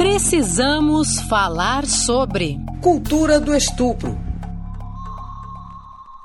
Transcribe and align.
Precisamos 0.00 1.20
falar 1.28 1.84
sobre 1.84 2.56
cultura 2.82 3.38
do 3.38 3.54
estupro. 3.54 4.16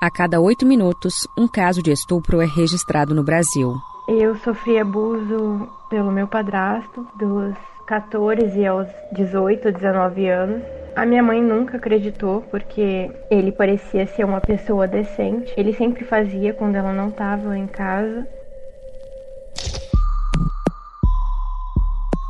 A 0.00 0.10
cada 0.10 0.40
oito 0.40 0.64
minutos, 0.64 1.28
um 1.36 1.46
caso 1.46 1.82
de 1.82 1.92
estupro 1.92 2.40
é 2.40 2.46
registrado 2.46 3.14
no 3.14 3.22
Brasil. 3.22 3.74
Eu 4.08 4.34
sofri 4.36 4.78
abuso 4.78 5.68
pelo 5.90 6.10
meu 6.10 6.26
padrasto 6.26 7.06
dos 7.18 7.54
14 7.86 8.64
aos 8.64 8.88
18, 9.12 9.70
19 9.70 10.26
anos. 10.26 10.62
A 10.96 11.04
minha 11.04 11.22
mãe 11.22 11.42
nunca 11.42 11.76
acreditou 11.76 12.40
porque 12.50 13.10
ele 13.30 13.52
parecia 13.52 14.06
ser 14.06 14.24
uma 14.24 14.40
pessoa 14.40 14.88
decente. 14.88 15.52
Ele 15.54 15.74
sempre 15.74 16.02
fazia 16.02 16.54
quando 16.54 16.76
ela 16.76 16.94
não 16.94 17.10
estava 17.10 17.58
em 17.58 17.66
casa. 17.66 18.26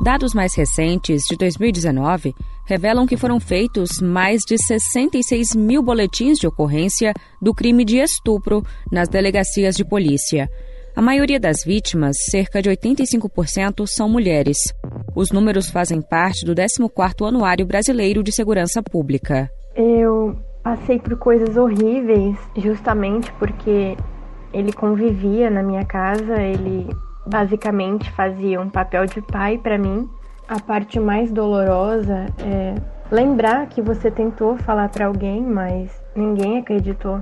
Dados 0.07 0.33
mais 0.33 0.55
recentes, 0.55 1.23
de 1.29 1.35
2019, 1.35 2.33
revelam 2.65 3.05
que 3.05 3.17
foram 3.17 3.41
feitos 3.41 3.99
mais 4.01 4.39
de 4.47 4.55
66 4.57 5.53
mil 5.53 5.83
boletins 5.83 6.37
de 6.39 6.47
ocorrência 6.47 7.13
do 7.41 7.53
crime 7.53 7.83
de 7.83 7.97
estupro 7.97 8.63
nas 8.89 9.09
delegacias 9.09 9.75
de 9.75 9.83
polícia. 9.83 10.49
A 10.95 11.01
maioria 11.01 11.37
das 11.37 11.57
vítimas, 11.65 12.15
cerca 12.31 12.61
de 12.61 12.69
85%, 12.69 13.85
são 13.85 14.07
mulheres. 14.07 14.57
Os 15.13 15.29
números 15.33 15.69
fazem 15.69 16.01
parte 16.01 16.45
do 16.45 16.55
14º 16.55 17.27
Anuário 17.27 17.65
Brasileiro 17.65 18.23
de 18.23 18.31
Segurança 18.31 18.81
Pública. 18.81 19.51
Eu 19.75 20.37
passei 20.63 20.99
por 20.99 21.17
coisas 21.17 21.57
horríveis 21.57 22.37
justamente 22.55 23.29
porque 23.33 23.97
ele 24.53 24.71
convivia 24.71 25.49
na 25.49 25.61
minha 25.61 25.83
casa, 25.83 26.41
ele 26.41 26.87
basicamente 27.27 28.09
fazia 28.11 28.59
um 28.59 28.69
papel 28.69 29.05
de 29.05 29.21
pai 29.21 29.57
para 29.57 29.77
mim. 29.77 30.09
A 30.47 30.59
parte 30.59 30.99
mais 30.99 31.31
dolorosa 31.31 32.25
é 32.39 32.75
lembrar 33.11 33.67
que 33.67 33.81
você 33.81 34.09
tentou 34.09 34.57
falar 34.57 34.89
para 34.89 35.05
alguém, 35.05 35.41
mas 35.41 35.91
ninguém 36.15 36.57
acreditou. 36.57 37.21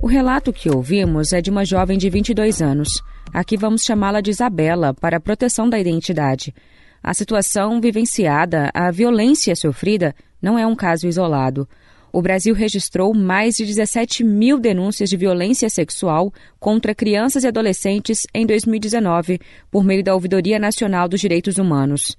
O 0.00 0.06
relato 0.06 0.52
que 0.52 0.70
ouvimos 0.70 1.32
é 1.32 1.40
de 1.40 1.50
uma 1.50 1.64
jovem 1.64 1.98
de 1.98 2.08
22 2.08 2.62
anos. 2.62 2.88
Aqui 3.34 3.56
vamos 3.56 3.82
chamá-la 3.84 4.20
de 4.20 4.30
Isabela, 4.30 4.94
para 4.94 5.18
proteção 5.18 5.68
da 5.68 5.80
identidade. 5.80 6.54
A 7.02 7.12
situação 7.12 7.80
vivenciada, 7.80 8.70
a 8.72 8.90
violência 8.92 9.54
sofrida, 9.56 10.14
não 10.40 10.56
é 10.56 10.64
um 10.64 10.76
caso 10.76 11.08
isolado 11.08 11.68
o 12.16 12.22
Brasil 12.22 12.54
registrou 12.54 13.12
mais 13.12 13.56
de 13.56 13.66
17 13.66 14.24
mil 14.24 14.58
denúncias 14.58 15.10
de 15.10 15.18
violência 15.18 15.68
sexual 15.68 16.32
contra 16.58 16.94
crianças 16.94 17.44
e 17.44 17.46
adolescentes 17.46 18.22
em 18.32 18.46
2019, 18.46 19.38
por 19.70 19.84
meio 19.84 20.02
da 20.02 20.14
Ouvidoria 20.14 20.58
Nacional 20.58 21.08
dos 21.08 21.20
Direitos 21.20 21.58
Humanos. 21.58 22.16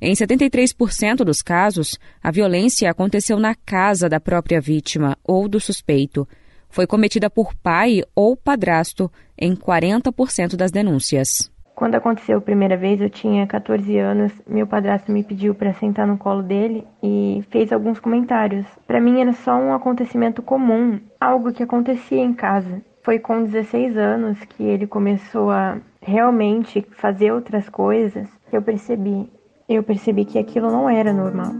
Em 0.00 0.12
73% 0.14 1.24
dos 1.24 1.42
casos, 1.42 1.98
a 2.22 2.30
violência 2.30 2.88
aconteceu 2.88 3.40
na 3.40 3.56
casa 3.56 4.08
da 4.08 4.20
própria 4.20 4.60
vítima 4.60 5.18
ou 5.24 5.48
do 5.48 5.58
suspeito. 5.58 6.28
Foi 6.68 6.86
cometida 6.86 7.28
por 7.28 7.52
pai 7.56 8.02
ou 8.14 8.36
padrasto 8.36 9.10
em 9.36 9.56
40% 9.56 10.54
das 10.54 10.70
denúncias. 10.70 11.50
Quando 11.80 11.94
aconteceu 11.94 12.36
a 12.36 12.42
primeira 12.42 12.76
vez, 12.76 13.00
eu 13.00 13.08
tinha 13.08 13.46
14 13.46 13.96
anos. 13.96 14.30
Meu 14.46 14.66
padrasto 14.66 15.10
me 15.10 15.24
pediu 15.24 15.54
para 15.54 15.72
sentar 15.72 16.06
no 16.06 16.18
colo 16.18 16.42
dele 16.42 16.86
e 17.02 17.42
fez 17.48 17.72
alguns 17.72 17.98
comentários. 17.98 18.66
Para 18.86 19.00
mim 19.00 19.18
era 19.18 19.32
só 19.32 19.56
um 19.56 19.72
acontecimento 19.72 20.42
comum, 20.42 21.00
algo 21.18 21.50
que 21.54 21.62
acontecia 21.62 22.20
em 22.20 22.34
casa. 22.34 22.82
Foi 23.02 23.18
com 23.18 23.44
16 23.44 23.96
anos 23.96 24.38
que 24.44 24.62
ele 24.62 24.86
começou 24.86 25.50
a 25.50 25.78
realmente 26.02 26.86
fazer 26.98 27.32
outras 27.32 27.66
coisas 27.70 28.28
que 28.50 28.54
eu 28.58 28.60
percebi. 28.60 29.32
Eu 29.66 29.82
percebi 29.82 30.26
que 30.26 30.38
aquilo 30.38 30.70
não 30.70 30.86
era 30.86 31.14
normal. 31.14 31.50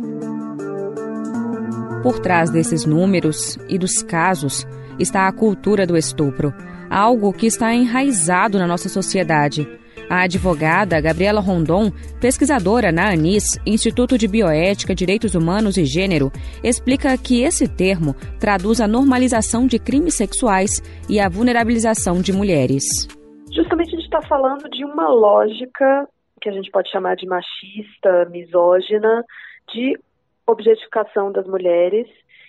Por 2.03 2.19
trás 2.19 2.51
desses 2.51 2.85
números 2.85 3.59
e 3.71 3.79
dos 3.79 4.03
casos 4.03 4.67
está 4.99 5.27
a 5.27 5.33
cultura 5.33 5.87
do 5.87 5.97
estupro, 5.97 6.53
algo 6.91 7.33
que 7.33 7.47
está 7.47 7.73
enraizado 7.73 8.59
na 8.59 8.67
nossa 8.67 8.91
sociedade 8.91 9.81
a 10.11 10.25
advogada 10.25 11.01
Gabriela 11.01 11.41
Rondon, 11.41 11.93
pesquisadora 12.21 12.91
na 12.91 13.13
ANIS, 13.13 13.45
Instituto 13.65 14.19
de 14.19 14.27
Bioética, 14.27 14.93
Direitos 14.93 15.37
Humanos 15.37 15.77
e 15.77 15.85
Gênero, 15.85 16.33
explica 16.65 17.17
que 17.17 17.45
esse 17.45 17.69
termo 17.69 18.15
traduz 18.41 18.81
a 18.81 18.89
normalização 18.89 19.69
de 19.69 19.79
crimes 19.79 20.15
sexuais 20.15 20.83
e 21.09 21.21
a 21.21 21.29
vulnerabilização 21.29 22.21
de 22.21 22.33
mulheres. 22.33 22.83
Justamente 23.55 23.95
a 23.95 23.99
gente 23.99 24.05
está 24.05 24.21
falando 24.23 24.69
de 24.69 24.85
uma 24.85 25.09
lógica 25.09 26.09
que 26.41 26.49
a 26.49 26.53
gente 26.53 26.71
pode 26.71 26.91
chamar 26.91 27.15
de 27.15 27.27
machista, 27.27 28.29
misógina, 28.31 29.25
de 29.73 29.97
objetificação 30.47 31.31
das 31.31 31.47
mulheres 31.47 32.09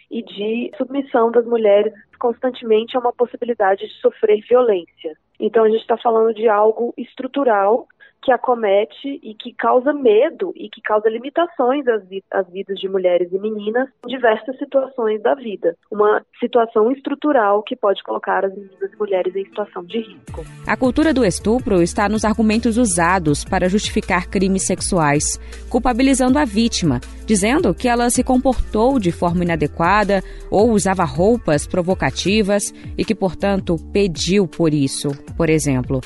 e 0.09 0.23
de 0.23 0.72
submissão 0.78 1.31
das 1.31 1.45
mulheres 1.45 1.93
constantemente 2.19 2.95
a 2.95 2.99
uma 2.99 3.13
possibilidade 3.13 3.88
de 3.88 3.93
sofrer 4.01 4.41
violência. 4.47 5.16
Então 5.41 5.63
a 5.63 5.69
gente 5.69 5.81
está 5.81 5.97
falando 5.97 6.35
de 6.35 6.47
algo 6.47 6.94
estrutural 6.96 7.88
que 8.21 8.31
acomete 8.31 9.19
e 9.23 9.33
que 9.33 9.53
causa 9.53 9.91
medo 9.93 10.53
e 10.55 10.69
que 10.69 10.81
causa 10.81 11.09
limitações 11.09 11.87
às, 11.87 12.07
vi 12.07 12.23
às, 12.31 12.47
vidas 12.49 12.79
de 12.79 12.87
mulheres 12.87 13.31
e 13.31 13.39
meninas 13.39 13.89
em 14.05 14.09
diversas 14.09 14.57
situações 14.57 15.21
da 15.21 15.33
vida. 15.33 15.75
Uma 15.89 16.23
situação 16.39 16.91
estrutural 16.91 17.63
que 17.63 17.75
pode 17.75 18.03
colocar 18.03 18.45
as 18.45 18.53
meninas 18.53 18.93
e 18.93 18.97
mulheres 18.97 19.35
em 19.35 19.45
situação 19.45 19.83
de 19.83 19.99
risco. 19.99 20.45
A 20.67 20.77
cultura 20.77 21.13
do 21.13 21.25
estupro 21.25 21.81
está 21.81 22.07
nos 22.07 22.23
argumentos 22.23 22.77
usados 22.77 23.43
para 23.43 23.67
justificar 23.67 24.29
crimes 24.29 24.67
sexuais, 24.67 25.37
culpabilizando 25.69 26.37
a 26.37 26.45
vítima, 26.45 26.99
dizendo 27.25 27.73
que 27.73 27.87
ela 27.87 28.09
se 28.09 28.23
comportou 28.23 28.99
de 28.99 29.11
forma 29.11 29.43
inadequada 29.43 30.21
ou 30.51 30.71
usava 30.71 31.03
roupas 31.03 31.65
provocativas 31.65 32.71
e 32.97 33.03
que, 33.03 33.15
portanto, 33.15 33.75
pediu 33.91 34.47
por 34.47 34.73
isso, 34.73 35.09
por 35.35 35.49
exemplo. 35.49 36.01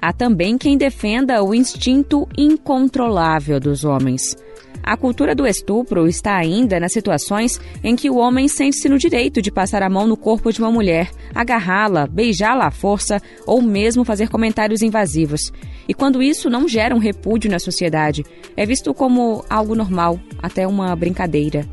Há 0.00 0.12
também 0.12 0.56
quem 0.56 0.78
defenda 0.78 1.42
o 1.42 1.54
instinto 1.54 2.28
incontrolável 2.36 3.58
dos 3.58 3.84
homens. 3.84 4.36
A 4.82 4.96
cultura 4.96 5.34
do 5.34 5.46
estupro 5.46 6.06
está 6.06 6.36
ainda 6.36 6.80
nas 6.80 6.92
situações 6.92 7.60
em 7.82 7.94
que 7.94 8.08
o 8.08 8.16
homem 8.16 8.48
sente-se 8.48 8.88
no 8.88 8.96
direito 8.96 9.42
de 9.42 9.50
passar 9.50 9.82
a 9.82 9.90
mão 9.90 10.06
no 10.06 10.16
corpo 10.16 10.52
de 10.52 10.60
uma 10.60 10.70
mulher, 10.70 11.10
agarrá-la, 11.34 12.06
beijá-la 12.06 12.68
à 12.68 12.70
força 12.70 13.20
ou 13.46 13.60
mesmo 13.60 14.04
fazer 14.04 14.28
comentários 14.28 14.80
invasivos. 14.80 15.52
E 15.86 15.92
quando 15.92 16.22
isso 16.22 16.48
não 16.48 16.68
gera 16.68 16.94
um 16.94 16.98
repúdio 16.98 17.50
na 17.50 17.58
sociedade, 17.58 18.24
é 18.56 18.64
visto 18.64 18.94
como 18.94 19.44
algo 19.50 19.74
normal, 19.74 20.18
até 20.40 20.66
uma 20.66 20.94
brincadeira. 20.94 21.68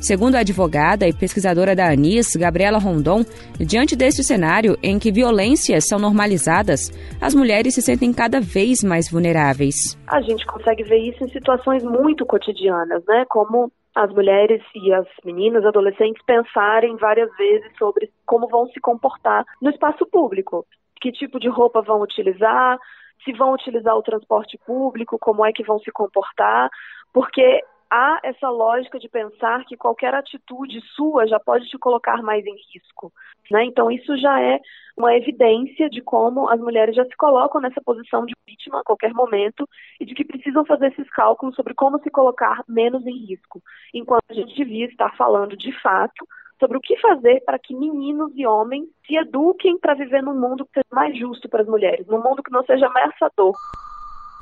Segundo 0.00 0.36
a 0.36 0.40
advogada 0.40 1.08
e 1.08 1.12
pesquisadora 1.12 1.74
da 1.74 1.90
ANIS, 1.90 2.36
Gabriela 2.36 2.78
Rondon, 2.78 3.24
diante 3.58 3.96
deste 3.96 4.22
cenário 4.22 4.76
em 4.80 4.96
que 4.96 5.10
violências 5.10 5.88
são 5.88 5.98
normalizadas, 5.98 6.88
as 7.20 7.34
mulheres 7.34 7.74
se 7.74 7.82
sentem 7.82 8.12
cada 8.12 8.40
vez 8.40 8.84
mais 8.84 9.10
vulneráveis. 9.10 9.98
A 10.06 10.20
gente 10.22 10.46
consegue 10.46 10.84
ver 10.84 10.98
isso 10.98 11.24
em 11.24 11.28
situações 11.30 11.82
muito 11.82 12.24
cotidianas, 12.24 13.04
né? 13.08 13.24
Como 13.28 13.72
as 13.92 14.08
mulheres 14.12 14.62
e 14.76 14.92
as 14.92 15.06
meninas, 15.24 15.66
adolescentes 15.66 16.22
pensarem 16.24 16.96
várias 16.96 17.28
vezes 17.36 17.68
sobre 17.76 18.08
como 18.24 18.46
vão 18.46 18.68
se 18.68 18.78
comportar 18.80 19.44
no 19.60 19.68
espaço 19.70 20.06
público, 20.06 20.64
que 21.00 21.10
tipo 21.10 21.40
de 21.40 21.48
roupa 21.48 21.82
vão 21.82 22.00
utilizar, 22.02 22.78
se 23.24 23.32
vão 23.32 23.52
utilizar 23.52 23.96
o 23.96 24.02
transporte 24.02 24.56
público, 24.64 25.18
como 25.18 25.44
é 25.44 25.50
que 25.52 25.64
vão 25.64 25.80
se 25.80 25.90
comportar, 25.90 26.70
porque 27.12 27.60
há 27.90 28.20
essa 28.22 28.48
lógica 28.50 28.98
de 28.98 29.08
pensar 29.08 29.64
que 29.64 29.76
qualquer 29.76 30.14
atitude 30.14 30.80
sua 30.94 31.26
já 31.26 31.38
pode 31.40 31.68
te 31.68 31.78
colocar 31.78 32.22
mais 32.22 32.44
em 32.46 32.56
risco. 32.72 33.12
Né? 33.50 33.64
Então, 33.64 33.90
isso 33.90 34.16
já 34.18 34.40
é 34.40 34.60
uma 34.96 35.14
evidência 35.14 35.88
de 35.88 36.02
como 36.02 36.48
as 36.48 36.60
mulheres 36.60 36.94
já 36.94 37.04
se 37.04 37.16
colocam 37.16 37.60
nessa 37.60 37.80
posição 37.80 38.26
de 38.26 38.34
vítima 38.46 38.80
a 38.80 38.84
qualquer 38.84 39.14
momento 39.14 39.68
e 40.00 40.04
de 40.04 40.14
que 40.14 40.24
precisam 40.24 40.64
fazer 40.64 40.88
esses 40.88 41.08
cálculos 41.10 41.54
sobre 41.54 41.74
como 41.74 42.00
se 42.02 42.10
colocar 42.10 42.62
menos 42.68 43.06
em 43.06 43.26
risco, 43.26 43.62
enquanto 43.94 44.24
a 44.28 44.34
gente 44.34 44.54
devia 44.54 44.86
estar 44.86 45.16
falando 45.16 45.56
de 45.56 45.72
fato 45.80 46.26
sobre 46.58 46.76
o 46.76 46.80
que 46.80 46.96
fazer 46.98 47.40
para 47.44 47.58
que 47.58 47.74
meninos 47.74 48.32
e 48.34 48.46
homens 48.46 48.88
se 49.06 49.16
eduquem 49.16 49.78
para 49.78 49.94
viver 49.94 50.22
num 50.22 50.38
mundo 50.38 50.66
que 50.66 50.72
seja 50.74 50.86
mais 50.92 51.16
justo 51.16 51.48
para 51.48 51.62
as 51.62 51.68
mulheres, 51.68 52.06
num 52.06 52.22
mundo 52.22 52.42
que 52.42 52.50
não 52.50 52.64
seja 52.64 52.86
ameaçador. 52.86 53.54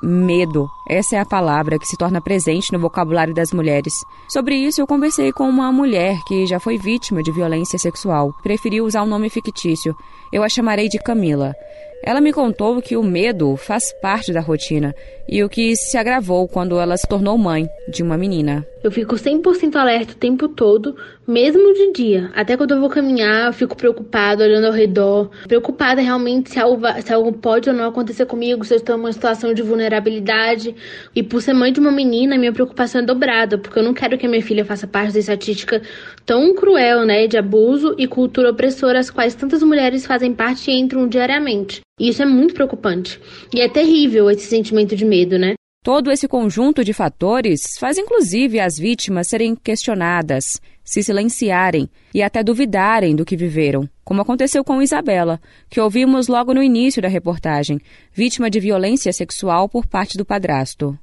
Medo. 0.02 0.68
Essa 0.88 1.16
é 1.16 1.18
a 1.18 1.24
palavra 1.24 1.78
que 1.78 1.86
se 1.86 1.96
torna 1.96 2.20
presente 2.20 2.72
no 2.72 2.78
vocabulário 2.78 3.34
das 3.34 3.52
mulheres. 3.52 3.92
Sobre 4.28 4.54
isso, 4.54 4.80
eu 4.80 4.86
conversei 4.86 5.32
com 5.32 5.48
uma 5.48 5.72
mulher 5.72 6.18
que 6.26 6.46
já 6.46 6.60
foi 6.60 6.76
vítima 6.76 7.22
de 7.22 7.32
violência 7.32 7.78
sexual. 7.78 8.34
Preferiu 8.42 8.84
usar 8.84 9.02
um 9.02 9.08
nome 9.08 9.30
fictício. 9.30 9.96
Eu 10.32 10.42
a 10.42 10.48
chamarei 10.48 10.88
de 10.88 10.98
Camila. 10.98 11.54
Ela 12.02 12.20
me 12.20 12.32
contou 12.32 12.80
que 12.80 12.96
o 12.96 13.02
medo 13.02 13.56
faz 13.56 13.92
parte 14.00 14.32
da 14.32 14.40
rotina 14.40 14.94
e 15.28 15.42
o 15.42 15.48
que 15.48 15.74
se 15.74 15.96
agravou 15.96 16.46
quando 16.46 16.78
ela 16.78 16.96
se 16.96 17.06
tornou 17.08 17.36
mãe 17.36 17.68
de 17.88 18.02
uma 18.02 18.16
menina. 18.16 18.64
Eu 18.82 18.92
fico 18.92 19.16
100% 19.16 19.74
alerta 19.74 20.12
o 20.12 20.16
tempo 20.16 20.48
todo, 20.48 20.94
mesmo 21.26 21.74
de 21.74 21.92
dia. 21.92 22.30
Até 22.34 22.56
quando 22.56 22.72
eu 22.72 22.80
vou 22.80 22.88
caminhar, 22.88 23.48
eu 23.48 23.52
fico 23.52 23.76
preocupada, 23.76 24.44
olhando 24.44 24.68
ao 24.68 24.72
redor, 24.72 25.28
preocupada 25.48 26.00
realmente 26.00 26.50
se 26.50 26.60
algo, 26.60 26.80
se 27.02 27.12
algo 27.12 27.32
pode 27.32 27.68
ou 27.68 27.74
não 27.74 27.88
acontecer 27.88 28.26
comigo, 28.26 28.64
se 28.64 28.74
eu 28.74 28.76
estou 28.76 28.96
em 28.96 29.00
uma 29.00 29.12
situação 29.12 29.52
de 29.52 29.62
vulnerabilidade. 29.62 30.76
E 31.14 31.22
por 31.24 31.42
ser 31.42 31.54
mãe 31.54 31.72
de 31.72 31.80
uma 31.80 31.90
menina, 31.90 32.38
minha 32.38 32.52
preocupação 32.52 33.00
é 33.00 33.04
dobrada, 33.04 33.58
porque 33.58 33.80
eu 33.80 33.82
não 33.82 33.92
quero 33.92 34.16
que 34.16 34.26
a 34.26 34.28
minha 34.28 34.42
filha 34.42 34.64
faça 34.64 34.86
parte 34.86 35.14
da 35.14 35.18
estatística 35.18 35.82
tão 36.24 36.54
cruel, 36.54 37.04
né, 37.04 37.26
de 37.26 37.36
abuso 37.36 37.96
e 37.98 38.06
cultura 38.06 38.50
opressora, 38.50 39.00
as 39.00 39.10
quais 39.10 39.34
tantas 39.34 39.64
mulheres 39.64 40.06
fazem 40.06 40.32
parte 40.32 40.70
e 40.70 40.78
entram 40.78 41.08
diariamente. 41.08 41.80
E 41.98 42.10
isso 42.10 42.22
é 42.22 42.26
muito 42.26 42.52
preocupante. 42.52 43.18
E 43.54 43.60
é 43.60 43.68
terrível 43.70 44.30
esse 44.30 44.46
sentimento 44.46 44.94
de 44.94 45.04
medo, 45.04 45.38
né? 45.38 45.54
Todo 45.82 46.10
esse 46.10 46.28
conjunto 46.28 46.84
de 46.84 46.92
fatores 46.92 47.78
faz 47.78 47.96
inclusive 47.96 48.60
as 48.60 48.76
vítimas 48.76 49.28
serem 49.28 49.54
questionadas, 49.54 50.60
se 50.84 51.02
silenciarem 51.02 51.88
e 52.12 52.22
até 52.22 52.42
duvidarem 52.42 53.16
do 53.16 53.24
que 53.24 53.36
viveram, 53.36 53.88
como 54.04 54.20
aconteceu 54.20 54.62
com 54.62 54.82
Isabela, 54.82 55.40
que 55.70 55.80
ouvimos 55.80 56.28
logo 56.28 56.52
no 56.52 56.62
início 56.62 57.00
da 57.00 57.08
reportagem, 57.08 57.78
vítima 58.12 58.50
de 58.50 58.60
violência 58.60 59.12
sexual 59.12 59.68
por 59.68 59.86
parte 59.86 60.18
do 60.18 60.26
padrasto. 60.26 60.98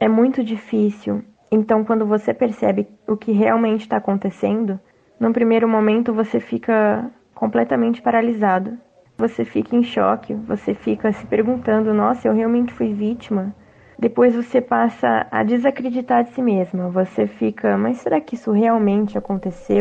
É 0.00 0.08
muito 0.08 0.42
difícil. 0.42 1.22
Então, 1.50 1.84
quando 1.84 2.06
você 2.06 2.32
percebe 2.32 2.86
o 3.06 3.16
que 3.16 3.32
realmente 3.32 3.82
está 3.82 3.98
acontecendo, 3.98 4.80
num 5.20 5.32
primeiro 5.32 5.68
momento 5.68 6.14
você 6.14 6.40
fica 6.40 7.10
completamente 7.34 8.00
paralisado 8.00 8.78
você 9.18 9.44
fica 9.44 9.74
em 9.74 9.82
choque, 9.82 10.32
você 10.32 10.72
fica 10.74 11.12
se 11.12 11.26
perguntando: 11.26 11.92
nossa, 11.92 12.28
eu 12.28 12.34
realmente 12.34 12.72
fui 12.72 12.94
vítima? 12.94 13.52
Depois 13.98 14.32
você 14.34 14.60
passa 14.60 15.26
a 15.28 15.42
desacreditar 15.42 16.22
de 16.22 16.32
si 16.32 16.40
mesma. 16.40 16.88
Você 16.90 17.26
fica: 17.26 17.76
mas 17.76 17.98
será 17.98 18.20
que 18.20 18.36
isso 18.36 18.52
realmente 18.52 19.18
aconteceu? 19.18 19.80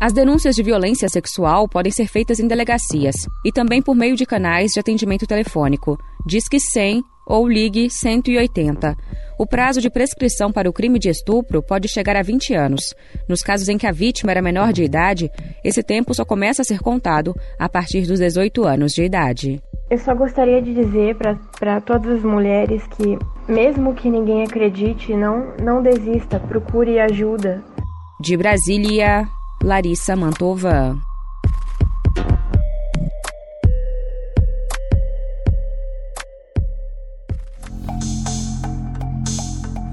As 0.00 0.12
denúncias 0.12 0.56
de 0.56 0.64
violência 0.64 1.08
sexual 1.08 1.68
podem 1.68 1.92
ser 1.92 2.08
feitas 2.08 2.40
em 2.40 2.48
delegacias 2.48 3.14
e 3.44 3.52
também 3.52 3.80
por 3.80 3.94
meio 3.94 4.16
de 4.16 4.26
canais 4.26 4.72
de 4.72 4.80
atendimento 4.80 5.28
telefônico. 5.28 5.96
Disque 6.26 6.58
100 6.58 7.04
ou 7.24 7.46
ligue 7.46 7.88
180. 7.88 8.96
O 9.42 9.46
prazo 9.46 9.80
de 9.80 9.90
prescrição 9.90 10.52
para 10.52 10.70
o 10.70 10.72
crime 10.72 11.00
de 11.00 11.08
estupro 11.08 11.60
pode 11.60 11.88
chegar 11.88 12.14
a 12.14 12.22
20 12.22 12.54
anos. 12.54 12.94
Nos 13.28 13.42
casos 13.42 13.68
em 13.68 13.76
que 13.76 13.88
a 13.88 13.90
vítima 13.90 14.30
era 14.30 14.40
menor 14.40 14.72
de 14.72 14.84
idade, 14.84 15.28
esse 15.64 15.82
tempo 15.82 16.14
só 16.14 16.24
começa 16.24 16.62
a 16.62 16.64
ser 16.64 16.78
contado 16.78 17.34
a 17.58 17.68
partir 17.68 18.06
dos 18.06 18.20
18 18.20 18.64
anos 18.64 18.92
de 18.92 19.02
idade. 19.02 19.60
Eu 19.90 19.98
só 19.98 20.14
gostaria 20.14 20.62
de 20.62 20.72
dizer 20.72 21.16
para 21.58 21.80
todas 21.80 22.18
as 22.18 22.22
mulheres 22.22 22.86
que, 22.96 23.18
mesmo 23.48 23.94
que 23.94 24.08
ninguém 24.08 24.44
acredite, 24.44 25.12
não, 25.12 25.56
não 25.60 25.82
desista, 25.82 26.38
procure 26.38 27.00
ajuda. 27.00 27.64
De 28.20 28.36
Brasília, 28.36 29.26
Larissa 29.60 30.14
Mantova. 30.14 30.94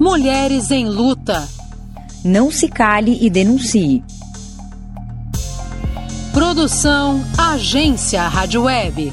Mulheres 0.00 0.70
em 0.70 0.88
Luta. 0.88 1.46
Não 2.24 2.50
se 2.50 2.68
cale 2.68 3.18
e 3.20 3.28
denuncie. 3.28 4.02
Produção 6.32 7.22
Agência 7.36 8.26
Rádio 8.26 8.62
Web. 8.62 9.12